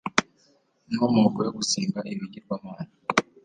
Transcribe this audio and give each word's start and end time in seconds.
Inkomoko 0.89 1.37
yo 1.45 1.51
gusenga 1.57 1.99
ibigirwamana 2.13 2.91